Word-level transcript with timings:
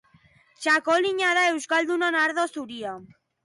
Txakolina 0.63 1.35
da 1.41 1.45
euskaldunon 1.51 2.21
ardo 2.25 2.51
zuria. 2.59 2.99